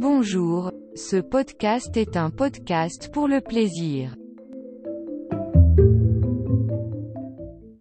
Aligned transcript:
Bonjour, 0.00 0.72
ce 0.94 1.16
podcast 1.16 1.94
est 1.94 2.16
un 2.16 2.30
podcast 2.30 3.10
pour 3.12 3.28
le 3.28 3.42
plaisir. 3.42 4.16